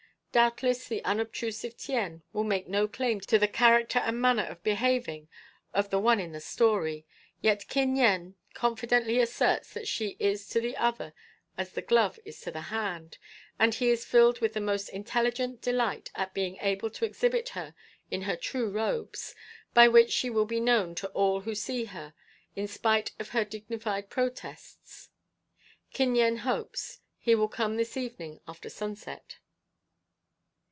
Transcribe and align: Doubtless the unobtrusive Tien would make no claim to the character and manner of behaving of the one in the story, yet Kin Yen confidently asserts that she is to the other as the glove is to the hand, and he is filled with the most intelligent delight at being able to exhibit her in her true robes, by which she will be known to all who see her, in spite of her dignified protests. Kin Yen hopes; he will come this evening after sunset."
Doubtless 0.33 0.87
the 0.87 1.03
unobtrusive 1.03 1.75
Tien 1.75 2.23
would 2.31 2.45
make 2.45 2.65
no 2.65 2.87
claim 2.87 3.19
to 3.19 3.37
the 3.37 3.49
character 3.49 3.99
and 3.99 4.21
manner 4.21 4.45
of 4.45 4.63
behaving 4.63 5.27
of 5.73 5.89
the 5.89 5.99
one 5.99 6.21
in 6.21 6.31
the 6.31 6.39
story, 6.39 7.05
yet 7.41 7.67
Kin 7.67 7.97
Yen 7.97 8.35
confidently 8.53 9.19
asserts 9.19 9.73
that 9.73 9.89
she 9.89 10.15
is 10.19 10.47
to 10.47 10.61
the 10.61 10.77
other 10.77 11.13
as 11.57 11.71
the 11.73 11.81
glove 11.81 12.17
is 12.23 12.39
to 12.39 12.49
the 12.49 12.61
hand, 12.71 13.17
and 13.59 13.73
he 13.75 13.89
is 13.89 14.05
filled 14.05 14.39
with 14.39 14.53
the 14.53 14.61
most 14.61 14.87
intelligent 14.87 15.61
delight 15.61 16.09
at 16.15 16.33
being 16.33 16.55
able 16.61 16.89
to 16.89 17.03
exhibit 17.03 17.49
her 17.49 17.75
in 18.09 18.21
her 18.21 18.37
true 18.37 18.71
robes, 18.71 19.35
by 19.73 19.89
which 19.89 20.11
she 20.11 20.29
will 20.29 20.45
be 20.45 20.61
known 20.61 20.95
to 20.95 21.09
all 21.09 21.41
who 21.41 21.53
see 21.53 21.83
her, 21.83 22.13
in 22.55 22.69
spite 22.69 23.11
of 23.19 23.31
her 23.31 23.43
dignified 23.43 24.09
protests. 24.09 25.09
Kin 25.91 26.15
Yen 26.15 26.37
hopes; 26.37 27.01
he 27.19 27.35
will 27.35 27.49
come 27.49 27.75
this 27.75 27.97
evening 27.97 28.39
after 28.47 28.69
sunset." 28.69 29.39